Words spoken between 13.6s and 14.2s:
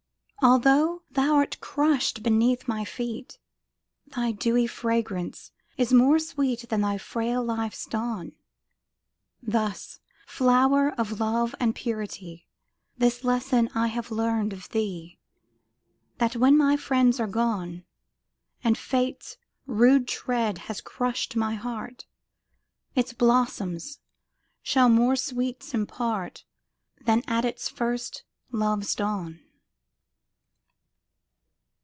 I have